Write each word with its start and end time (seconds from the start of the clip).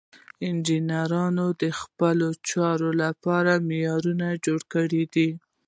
انجینرانو 0.47 1.47
د 1.61 1.63
خپلو 1.79 2.27
چارو 2.49 2.89
لپاره 3.03 3.51
معیارونه 3.67 4.27
جوړ 4.45 4.59
کړي 4.73 5.03
دي. 5.13 5.29